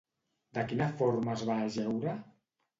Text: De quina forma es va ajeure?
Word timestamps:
De 0.59 0.63
quina 0.71 0.87
forma 1.03 1.37
es 1.37 1.45
va 1.53 1.61
ajeure? 1.69 2.19